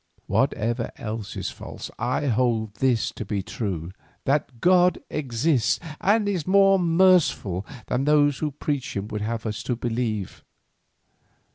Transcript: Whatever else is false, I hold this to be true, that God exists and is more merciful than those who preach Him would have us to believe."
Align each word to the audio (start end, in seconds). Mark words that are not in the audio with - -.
Whatever 0.25 0.89
else 0.95 1.35
is 1.37 1.51
false, 1.51 1.91
I 1.99 2.25
hold 2.25 2.73
this 2.77 3.11
to 3.11 3.23
be 3.23 3.43
true, 3.43 3.91
that 4.25 4.59
God 4.59 4.97
exists 5.11 5.79
and 6.01 6.27
is 6.27 6.47
more 6.47 6.79
merciful 6.79 7.67
than 7.85 8.05
those 8.05 8.39
who 8.39 8.49
preach 8.49 8.95
Him 8.97 9.07
would 9.09 9.21
have 9.21 9.45
us 9.45 9.61
to 9.61 9.75
believe." 9.75 10.43